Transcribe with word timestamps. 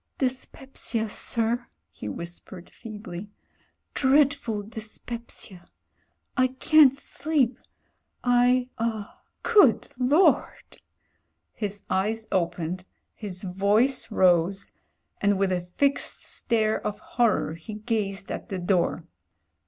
"Dyspepsia, 0.17 1.09
sir," 1.11 1.67
he 1.91 2.09
whispered 2.09 2.71
feebly. 2.71 3.29
"Dreadful 3.93 4.63
dyspepsia. 4.63 5.67
I 6.35 6.47
can't 6.47 6.97
sleep, 6.97 7.59
I— 8.23 8.69
er— 8.79 9.07
Good 9.43 9.89
Lord!" 9.99 10.81
His 11.53 11.83
eyes 11.87 12.25
opened, 12.31 12.83
his 13.13 13.43
voice 13.43 14.09
rose, 14.11 14.71
and 15.21 15.37
with 15.37 15.51
a 15.51 15.61
fixed 15.61 16.23
stare 16.25 16.81
of 16.83 16.97
horror 16.97 17.53
he 17.53 17.75
gazed 17.75 18.31
at 18.31 18.49
the 18.49 18.57
door. 18.57 19.05